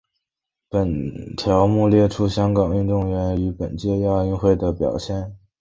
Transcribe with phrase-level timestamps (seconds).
[0.67, 5.37] 本条目列出香港运动员于本届亚运会的表现。